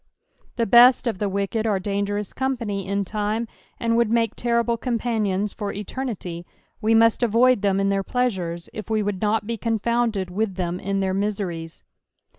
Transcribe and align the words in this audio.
The 0.55 0.65
best 0.65 1.05
if 1.05 1.19
the 1.19 1.29
wicked 1.29 1.67
are 1.67 1.77
dangerous 1.79 2.33
company 2.33 2.87
in 2.87 3.05
lime, 3.13 3.47
and 3.79 3.95
would 3.95 4.09
make 4.09 4.33
terrible 4.35 4.75
companions 4.75 5.53
for 5.53 5.71
eternity; 5.71 6.43
we 6.81 6.95
must 6.95 7.21
avoid 7.21 7.61
them 7.61 7.79
in 7.79 7.89
their 7.89 8.01
pleasures, 8.01 8.67
if 8.73 8.89
we 8.89 9.03
would 9.03 9.21
nut 9.21 9.45
be 9.45 9.57
confounded 9.57 10.31
with 10.31 10.55
them 10.55 10.79
in 10.79 11.01
their 11.01 11.13
miseries. 11.13 11.83